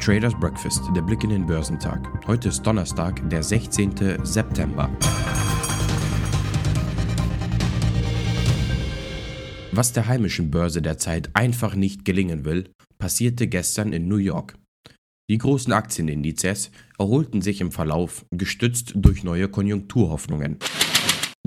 [0.00, 2.26] Traders Breakfast, der Blick in den Börsentag.
[2.26, 4.24] Heute ist Donnerstag, der 16.
[4.24, 4.90] September.
[9.70, 14.58] Was der heimischen Börse derzeit einfach nicht gelingen will, passierte gestern in New York.
[15.30, 20.58] Die großen Aktienindizes erholten sich im Verlauf, gestützt durch neue Konjunkturhoffnungen.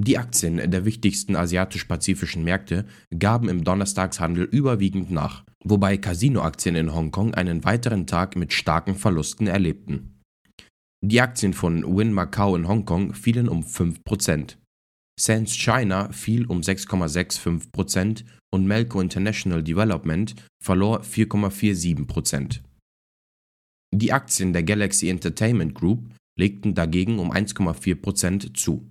[0.02, 2.86] Die Aktien der wichtigsten asiatisch-pazifischen Märkte
[3.18, 9.46] gaben im Donnerstagshandel überwiegend nach, wobei Casino-Aktien in Hongkong einen weiteren Tag mit starken Verlusten
[9.46, 10.21] erlebten.
[11.06, 14.56] Die Aktien von Win Macau in Hongkong fielen um 5%.
[15.19, 20.33] Sands China fiel um 6,65% und Melco International Development
[20.64, 22.61] verlor 4,47%.
[23.94, 28.89] Die Aktien der Galaxy Entertainment Group legten dagegen um 1,4% zu.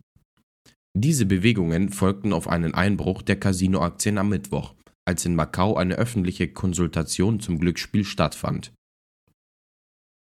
[0.95, 4.75] Diese Bewegungen folgten auf einen Einbruch der Casino-Aktien am Mittwoch,
[5.07, 8.73] als in Macau eine öffentliche Konsultation zum Glücksspiel stattfand.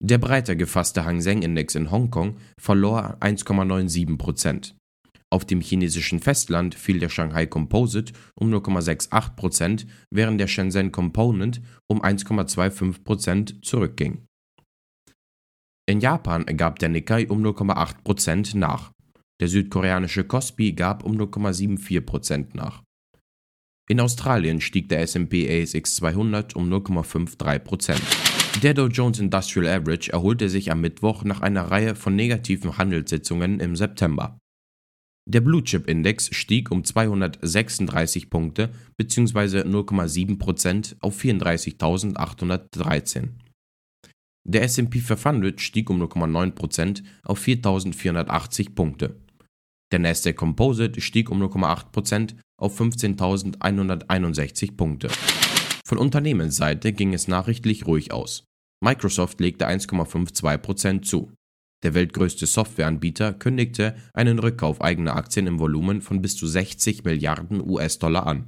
[0.02, 4.74] Der breiter gefasste Hang Seng Index in Hongkong verlor 1,97%
[5.30, 12.02] Auf dem chinesischen Festland fiel der Shanghai Composite um 0,68% während der Shenzhen Component um
[12.02, 14.26] 1,25% zurückging.
[15.86, 18.92] In Japan gab der Nikkei um 0,8% nach.
[19.40, 22.84] Der südkoreanische Kospi gab um 0,74% nach.
[23.90, 28.62] In Australien stieg der S&P ASX 200 um 0,53%.
[28.62, 33.60] Der Dow Jones Industrial Average erholte sich am Mittwoch nach einer Reihe von negativen Handelssitzungen
[33.60, 34.38] im September.
[35.28, 39.62] Der Blue Chip Index stieg um 236 Punkte bzw.
[39.62, 43.30] 0,7% auf 34.813.
[44.44, 49.16] Der S&P 500 stieg um 0,9% auf 4.480 Punkte.
[49.92, 55.10] Der Nasdaq Composite stieg um 0,8% auf 15.161 Punkte.
[55.86, 58.44] Von Unternehmensseite ging es nachrichtlich ruhig aus.
[58.84, 61.32] Microsoft legte 1,52% zu.
[61.84, 67.62] Der weltgrößte Softwareanbieter kündigte einen Rückkauf eigener Aktien im Volumen von bis zu 60 Milliarden
[67.62, 68.48] US-Dollar an.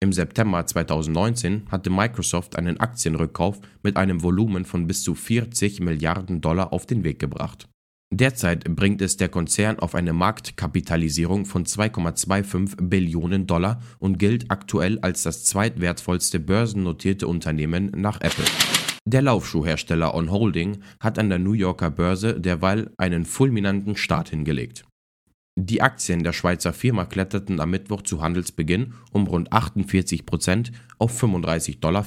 [0.00, 6.40] Im September 2019 hatte Microsoft einen Aktienrückkauf mit einem Volumen von bis zu 40 Milliarden
[6.40, 7.68] Dollar auf den Weg gebracht.
[8.10, 14.98] Derzeit bringt es der Konzern auf eine Marktkapitalisierung von 2,25 Billionen Dollar und gilt aktuell
[15.00, 18.46] als das zweitwertvollste börsennotierte Unternehmen nach Apple.
[19.04, 24.84] Der Laufschuhhersteller On Holding hat an der New Yorker Börse derweil einen fulminanten Start hingelegt.
[25.60, 31.22] Die Aktien der Schweizer Firma kletterten am Mittwoch zu Handelsbeginn um rund 48 Prozent auf
[31.22, 32.06] 35,40 Dollar.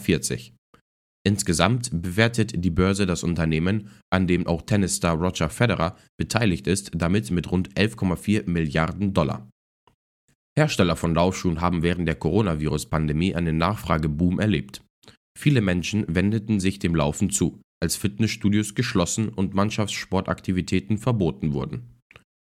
[1.24, 7.30] Insgesamt bewertet die Börse das Unternehmen, an dem auch Tennisstar Roger Federer beteiligt ist, damit
[7.30, 9.48] mit rund 11,4 Milliarden Dollar.
[10.58, 14.82] Hersteller von Laufschuhen haben während der Coronavirus-Pandemie einen Nachfrageboom erlebt.
[15.38, 22.01] Viele Menschen wendeten sich dem Laufen zu, als Fitnessstudios geschlossen und Mannschaftssportaktivitäten verboten wurden.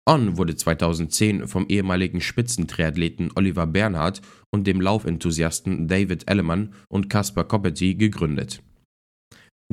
[0.09, 7.45] On wurde 2010 vom ehemaligen Spitzentriathleten Oliver Bernhard und dem Laufenthusiasten David Ellemann und Caspar
[7.45, 8.63] Copperty gegründet.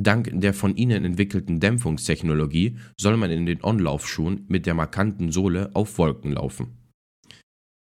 [0.00, 5.70] Dank der von ihnen entwickelten Dämpfungstechnologie soll man in den On-Laufschuhen mit der markanten Sohle
[5.74, 6.76] auf Wolken laufen.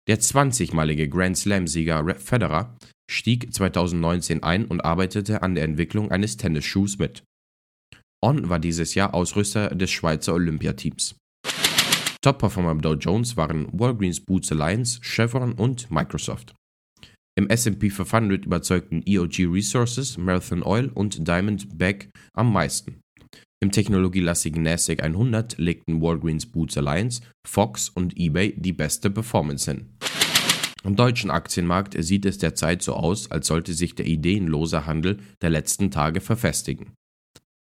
[0.08, 2.76] Der 20-malige Grand Slam-Sieger Federer
[3.10, 7.24] stieg 2019 ein und arbeitete an der Entwicklung eines Tennisschuhs mit.
[8.24, 11.16] On war dieses Jahr Ausrüster des Schweizer Olympiateams.
[12.28, 16.54] Top-Performer im Dow Jones waren Walgreens Boots Alliance, Chevron und Microsoft.
[17.40, 23.00] Im S&P 500 überzeugten EOG Resources, Marathon Oil und Diamondback am meisten.
[23.64, 29.96] Im technologielastigen NASDAQ 100 legten Walgreens Boots Alliance, Fox und eBay die beste Performance hin.
[30.84, 35.52] Am deutschen Aktienmarkt sieht es derzeit so aus, als sollte sich der ideenlose Handel der
[35.52, 36.92] letzten Tage verfestigen.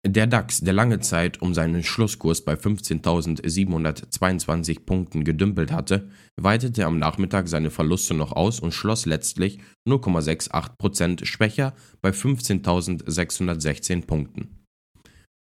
[0.05, 6.99] Der DAX, der lange Zeit um seinen Schlusskurs bei 15.722 Punkten gedümpelt hatte, weitete am
[6.99, 14.65] Nachmittag seine Verluste noch aus und schloss letztlich 0,68% schwächer bei 15.616 Punkten.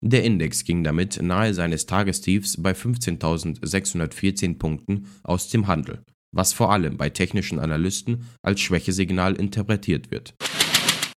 [0.01, 6.03] Der Index ging damit nahe seines Tagestiefs bei 15.614 Punkten aus dem Handel,
[6.33, 10.35] was vor allem bei technischen Analysten als Schwächesignal interpretiert wird.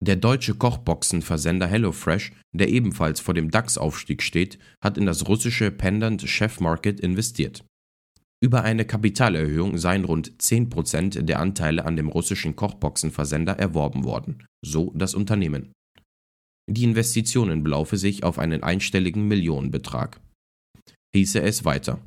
[0.02, 6.28] Der deutsche Kochboxenversender HelloFresh, der ebenfalls vor dem DAX-Aufstieg steht, hat in das russische Pendant
[6.28, 7.64] Chef Market investiert.
[8.42, 14.92] Über eine Kapitalerhöhung seien rund 10% der Anteile an dem russischen Kochboxenversender erworben worden, so
[14.96, 15.70] das Unternehmen.
[16.68, 20.20] Die Investitionen belaufe sich auf einen einstelligen Millionenbetrag.
[21.14, 22.00] Hieße es weiter.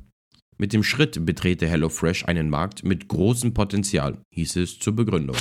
[0.58, 5.38] Mit dem Schritt betrete HelloFresh einen Markt mit großem Potenzial, hieß es zur Begründung.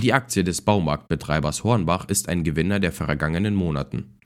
[0.00, 4.18] Die Aktie des Baumarktbetreibers Hornbach ist ein Gewinner der vergangenen Monaten.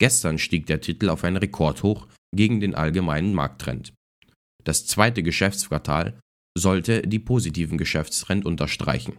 [0.00, 3.92] Gestern stieg der Titel auf ein Rekordhoch gegen den allgemeinen Markttrend.
[4.64, 6.18] Das zweite Geschäftsquartal
[6.56, 9.18] sollte die positiven Geschäftstrend unterstreichen.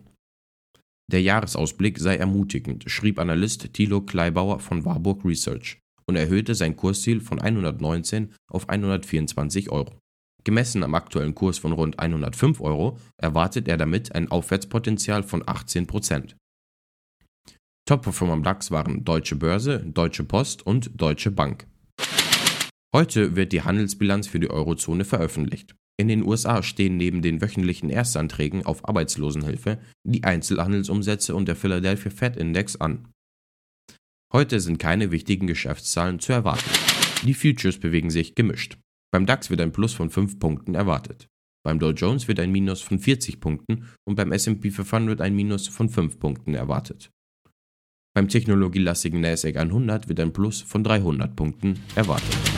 [1.12, 7.22] Der Jahresausblick sei ermutigend, schrieb Analyst Thilo Kleibauer von Warburg Research und erhöhte sein Kursziel
[7.22, 10.00] von 119 auf 124 Euro.
[10.44, 15.88] Gemessen am aktuellen Kurs von rund 105 Euro erwartet er damit ein Aufwärtspotenzial von 18
[17.86, 21.68] Top-Performer am DAX waren Deutsche Börse, Deutsche Post und Deutsche Bank.
[22.95, 25.75] Heute wird die Handelsbilanz für die Eurozone veröffentlicht.
[26.00, 32.12] In den USA stehen neben den wöchentlichen Erstanträgen auf Arbeitslosenhilfe die Einzelhandelsumsätze und der Philadelphia
[32.12, 33.07] Fed Index an.
[34.34, 36.69] Heute sind keine wichtigen Geschäftszahlen zu erwarten.
[37.24, 38.78] Die Futures bewegen sich gemischt.
[39.13, 41.30] Beim DAX wird ein Plus von 5 Punkten erwartet.
[41.63, 45.68] Beim Dow Jones wird ein Minus von 40 Punkten und beim SP 500 ein Minus
[45.68, 47.12] von 5 Punkten erwartet.
[48.15, 52.52] Beim technologielastigen NASDAQ 100 wird ein Plus von 300 Punkten erwartet.